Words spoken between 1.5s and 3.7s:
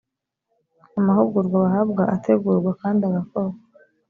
bahabwa ategurwa kandi agakorwa